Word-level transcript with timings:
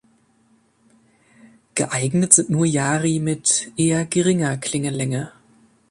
Geeignet 1.75 2.33
sind 2.33 2.49
nur 2.49 2.65
Yari 2.65 3.19
mit 3.19 3.71
eher 3.77 4.03
geringer 4.03 4.57
Klingenlänge. 4.57 5.31